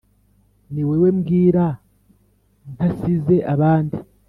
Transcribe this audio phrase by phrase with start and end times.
[0.73, 1.65] ni wowe mbwira
[2.73, 3.97] ntasize abandi